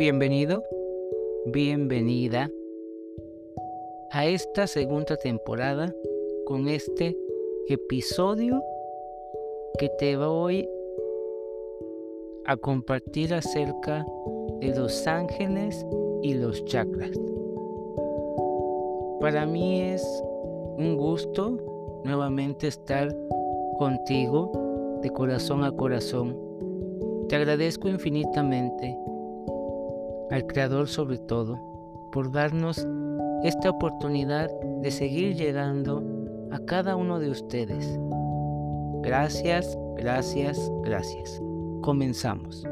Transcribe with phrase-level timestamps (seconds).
[0.00, 0.64] Bienvenido,
[1.44, 2.50] bienvenida
[4.10, 5.94] a esta segunda temporada
[6.46, 7.14] con este
[7.68, 8.62] episodio
[9.78, 10.66] que te voy
[12.46, 14.06] a compartir acerca
[14.60, 15.84] de los ángeles
[16.22, 17.12] y los chakras.
[19.20, 20.02] Para mí es
[20.78, 21.58] un gusto
[22.04, 23.14] nuevamente estar
[23.78, 24.50] contigo
[25.02, 26.38] de corazón a corazón.
[27.28, 28.96] Te agradezco infinitamente
[30.30, 31.58] al Creador sobre todo
[32.12, 32.86] por darnos
[33.42, 34.50] esta oportunidad
[34.82, 36.02] de seguir llegando
[36.50, 37.98] a cada uno de ustedes.
[39.02, 41.40] Gracias, gracias, gracias.
[41.80, 42.64] Comenzamos.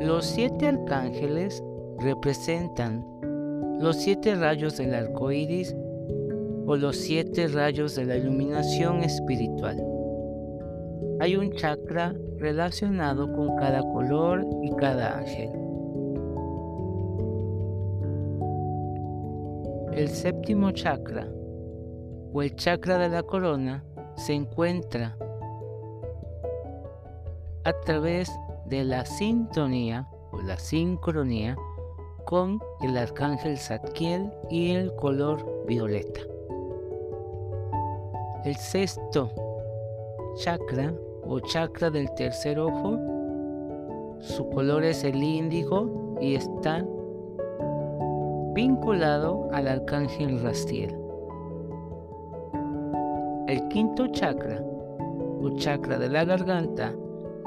[0.00, 1.62] Los siete arcángeles
[1.98, 3.06] representan
[3.80, 5.74] los siete rayos del arco iris
[6.66, 9.91] o los siete rayos de la iluminación espiritual.
[11.22, 15.52] Hay un chakra relacionado con cada color y cada ángel.
[19.92, 21.28] El séptimo chakra
[22.32, 23.84] o el chakra de la corona
[24.16, 25.16] se encuentra
[27.62, 28.28] a través
[28.66, 31.56] de la sintonía o la sincronía
[32.24, 36.22] con el arcángel Zadkiel y el color violeta.
[38.44, 39.30] El sexto
[40.34, 40.92] chakra
[41.22, 42.98] o chakra del tercer ojo,
[44.20, 46.84] su color es el índigo y está
[48.54, 50.96] vinculado al arcángel Rastiel.
[53.48, 54.62] El quinto chakra
[55.42, 56.92] o chakra de la garganta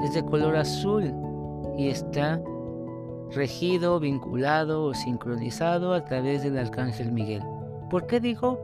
[0.04, 1.12] es de color azul
[1.76, 2.40] y está
[3.32, 7.42] regido, vinculado o sincronizado a través del arcángel Miguel.
[7.90, 8.60] ¿Por qué digo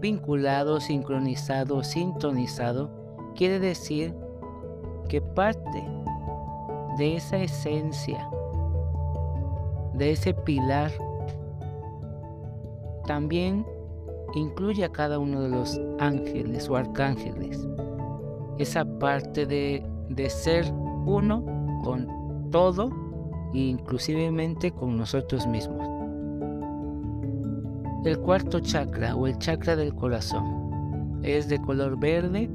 [0.00, 2.90] vinculado, sincronizado, sintonizado?
[3.36, 4.14] Quiere decir
[5.08, 5.84] que parte
[6.98, 8.28] de esa esencia,
[9.94, 10.90] de ese pilar,
[13.06, 13.66] también
[14.34, 17.66] incluye a cada uno de los ángeles o arcángeles.
[18.58, 20.72] Esa parte de, de ser
[21.06, 21.44] uno
[21.82, 22.90] con todo
[23.54, 25.88] e inclusivemente con nosotros mismos.
[28.04, 32.50] El cuarto chakra o el chakra del corazón es de color verde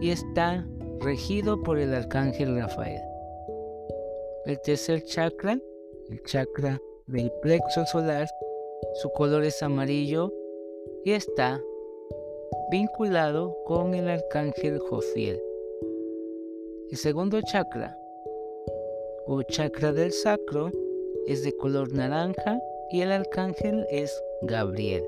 [0.00, 0.64] y está
[1.02, 3.02] regido por el arcángel Rafael.
[4.46, 5.58] El tercer chakra,
[6.10, 8.28] el chakra del plexo solar,
[8.94, 10.32] su color es amarillo
[11.04, 11.60] y está
[12.70, 15.42] vinculado con el arcángel Jofiel.
[16.90, 17.96] El segundo chakra,
[19.26, 20.70] o chakra del sacro,
[21.26, 25.04] es de color naranja y el arcángel es Gabriel.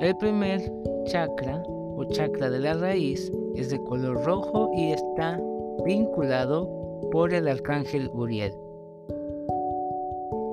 [0.00, 0.60] El primer
[1.06, 1.62] chakra
[1.96, 5.40] o chakra de la raíz es de color rojo y está
[5.84, 6.68] vinculado
[7.10, 8.52] por el arcángel Uriel.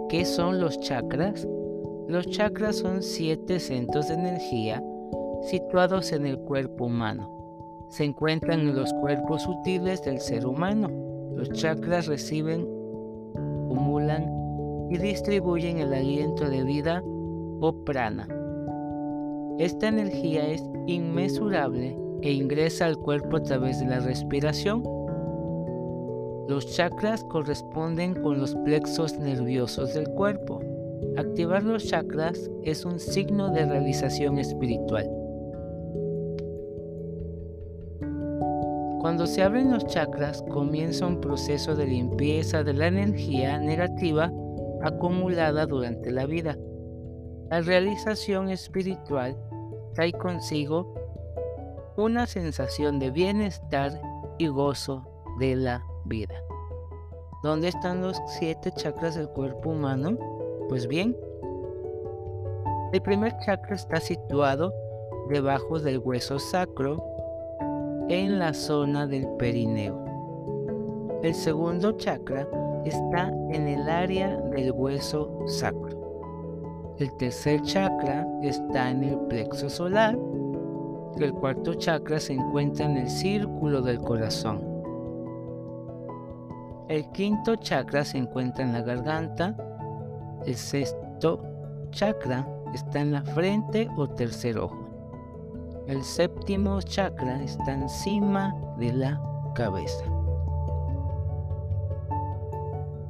[0.09, 1.47] ¿Qué son los chakras?
[2.07, 4.84] Los chakras son siete centros de energía
[5.44, 7.88] situados en el cuerpo humano.
[7.90, 10.90] Se encuentran en los cuerpos sutiles del ser humano.
[11.35, 12.68] Los chakras reciben,
[13.66, 14.25] acumulan
[14.91, 17.02] y distribuyen el aliento de vida
[17.62, 18.28] o prana
[19.59, 24.84] esta energía es inmesurable e ingresa al cuerpo a través de la respiración.
[26.47, 30.59] Los chakras corresponden con los plexos nerviosos del cuerpo.
[31.17, 35.09] Activar los chakras es un signo de realización espiritual.
[39.01, 44.31] Cuando se abren los chakras comienza un proceso de limpieza de la energía negativa
[44.84, 46.57] acumulada durante la vida.
[47.51, 49.35] La realización espiritual
[49.94, 50.95] trae consigo
[51.97, 53.91] una sensación de bienestar
[54.38, 55.06] y gozo
[55.38, 56.41] de la vida.
[57.44, 60.17] ¿Dónde están los siete chakras del cuerpo humano?
[60.69, 61.13] Pues bien,
[62.93, 64.73] el primer chakra está situado
[65.28, 67.03] debajo del hueso sacro
[68.08, 71.20] en la zona del perineo.
[71.22, 72.47] El segundo chakra
[72.85, 76.00] está en el área del hueso sacro.
[77.01, 80.15] El tercer chakra está en el plexo solar.
[81.17, 84.61] El cuarto chakra se encuentra en el círculo del corazón.
[86.89, 89.57] El quinto chakra se encuentra en la garganta.
[90.45, 91.41] El sexto
[91.89, 94.87] chakra está en la frente o tercer ojo.
[95.87, 99.19] El séptimo chakra está encima de la
[99.55, 100.05] cabeza.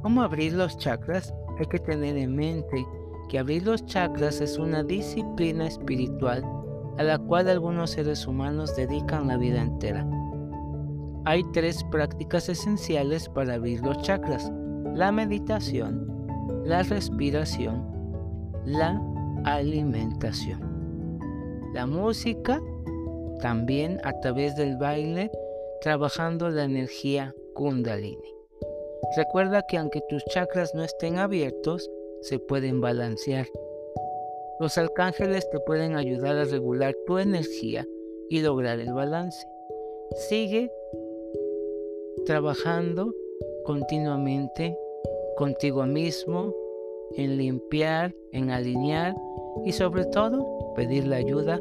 [0.00, 1.34] ¿Cómo abrir los chakras?
[1.58, 2.86] Hay que tener en mente
[3.32, 6.44] que abrir los chakras es una disciplina espiritual
[6.98, 10.06] a la cual algunos seres humanos dedican la vida entera.
[11.24, 14.52] Hay tres prácticas esenciales para abrir los chakras,
[14.94, 16.26] la meditación,
[16.66, 17.82] la respiración,
[18.66, 19.00] la
[19.44, 20.60] alimentación.
[21.72, 22.60] La música,
[23.40, 25.30] también a través del baile,
[25.80, 28.34] trabajando la energía kundalini.
[29.16, 31.88] Recuerda que aunque tus chakras no estén abiertos,
[32.22, 33.46] se pueden balancear.
[34.60, 37.86] Los arcángeles te pueden ayudar a regular tu energía
[38.28, 39.46] y lograr el balance.
[40.28, 40.70] Sigue
[42.24, 43.12] trabajando
[43.64, 44.76] continuamente
[45.36, 46.54] contigo mismo
[47.16, 49.14] en limpiar, en alinear
[49.64, 51.60] y sobre todo pedir la ayuda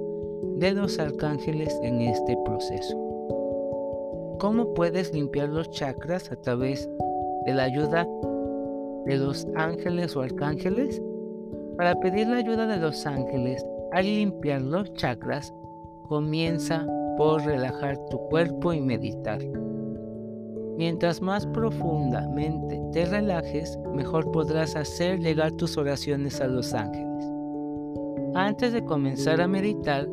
[0.58, 2.96] de los arcángeles en este proceso.
[4.40, 6.90] ¿Cómo puedes limpiar los chakras a través
[7.46, 8.08] de la ayuda
[9.06, 11.02] de los ángeles o arcángeles?
[11.78, 15.54] Para pedir la ayuda de los ángeles al limpiar los chakras,
[16.08, 16.86] comienza
[17.18, 19.40] por relajar tu cuerpo y meditar.
[20.78, 27.26] Mientras más profundamente te relajes, mejor podrás hacer llegar tus oraciones a los ángeles.
[28.34, 30.08] Antes de comenzar a meditar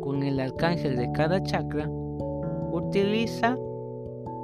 [0.00, 1.88] con el arcángel de cada chakra,
[2.72, 3.56] utiliza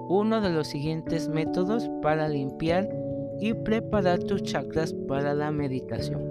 [0.08, 2.88] uno de los siguientes métodos para limpiar
[3.40, 6.23] y preparar tus chakras para la meditación.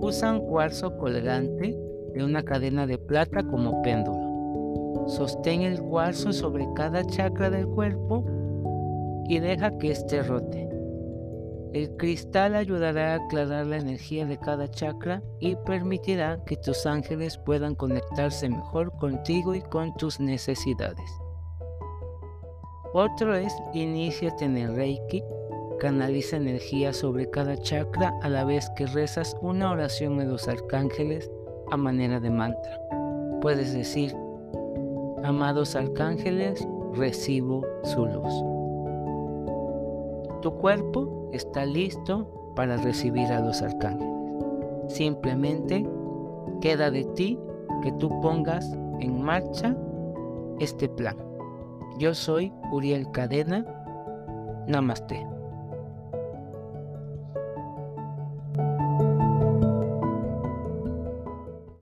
[0.00, 1.78] Usa un cuarzo colgante
[2.14, 5.06] de una cadena de plata como péndulo.
[5.08, 8.24] Sostén el cuarzo sobre cada chakra del cuerpo
[9.28, 10.68] y deja que éste rote.
[11.72, 17.36] El cristal ayudará a aclarar la energía de cada chakra y permitirá que tus ángeles
[17.36, 21.10] puedan conectarse mejor contigo y con tus necesidades.
[22.94, 25.22] Otro es iniciate en el Reiki,
[25.78, 31.30] canaliza energía sobre cada chakra a la vez que rezas una oración de los arcángeles
[31.70, 32.80] a manera de mantra.
[33.40, 34.14] Puedes decir,
[35.24, 38.32] Amados arcángeles, recibo su luz.
[40.42, 44.08] Tu cuerpo está listo para recibir a los arcángeles.
[44.86, 45.86] Simplemente
[46.60, 47.38] queda de ti
[47.82, 49.76] que tú pongas en marcha
[50.60, 51.16] este plan.
[51.98, 53.66] Yo soy Uriel Cadena.
[54.68, 55.37] Namaste.